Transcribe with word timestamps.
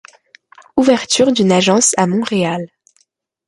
Ouverture 0.77 1.31
d'une 1.31 1.51
agence 1.51 1.93
à 1.95 2.07
Montréal. 2.07 2.65